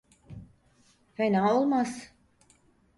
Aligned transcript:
Fena 1.15 1.53
olmaz. 1.55 2.11